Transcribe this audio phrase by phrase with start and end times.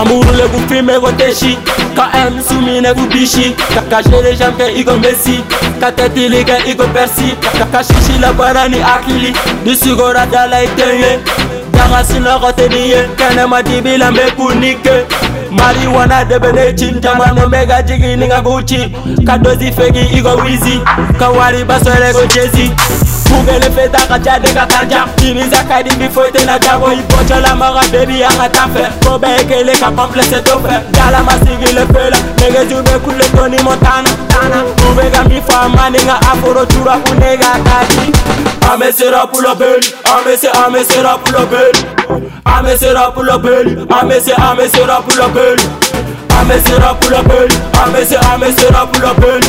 [0.00, 1.58] Amour le bouffi mais roteshi
[1.94, 5.42] KM soumi ne vous bichi Kaka les jambes igo messi
[5.80, 11.18] Kaka télé igo persi Kaka chichi la barani akili la Nisugora dala iteye
[11.72, 15.04] Danga sinoro teniye Kanema dibila mekunike
[15.54, 18.92] mariwana debene cinta mane mega jigi ninga guci
[19.26, 20.80] kadozi fegi igo wizi
[21.18, 22.72] kawari basorego jesi
[23.30, 27.82] bugele feta ka jade ka kanja dirisa kadi bi foyite na jago i bɔcɔla maga
[27.92, 31.32] bebi an ka tan fɛ ko bɛɛ ye kele ka kɔnplɛsɛ to fɛ jala ma
[31.44, 34.58] sigi le pe la negeju be kule toni mɔ tana tana
[34.90, 38.06] u be ka min fɔ a ma ni ka aforo cura ku ne ka kaji
[38.72, 41.93] an be serɔpulo beli an be se an be serɔpulo beli
[42.46, 45.58] Ame sera pour la belle, Ame c'est Ame sera pour la belle.
[46.38, 47.48] Ame sera pour la belle,
[47.84, 49.44] Ame c'est Ame sera pour la belle.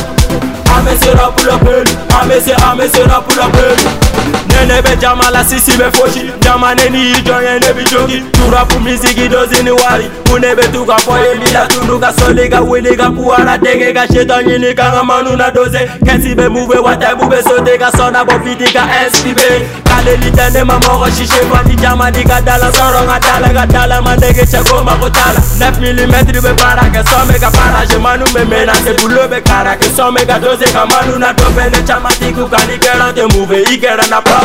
[0.76, 1.86] Ame sera pour la belle,
[2.20, 4.45] Ame c'est Ame sera pour la belle.
[4.56, 8.78] nene bɛ jamala sisi bɛ fosi jamane ni i jɔn ye ne bi jogi turapu
[8.80, 13.10] misigi dɔsini wari kune bɛ tuka fɔ ye bila tunu ka sɔli ka wuli ka
[13.10, 17.42] puwara denge ka setɔ ɲini ka ka manu na doze kɛsi bɛ mube watabu bɛ
[17.44, 19.38] sote ka sɔna bɔ fiti ka spb
[19.84, 24.00] kaleli tɛ ne ma mɔgɔ sise fati jamani ka dala sɔrɔ ka dala ka dala
[24.02, 28.48] ma dege cɛko mako tala nef milimɛtiri bɛ baara kɛ sɔmɛ ka parage manu bɛ
[28.48, 31.80] mena se bulo bɛ kara kɛ sɔmɛ ka doze ka manu na dɔ bɛ ne
[31.86, 34.44] caman tigiw kani kɛra tɛ mube i kɛra na pɔw